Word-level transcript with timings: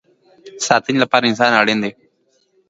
د 0.55 0.57
ساتنې 0.67 0.97
لپاره 1.03 1.25
انسان 1.29 1.51
اړین 1.61 1.79
دی 1.83 1.91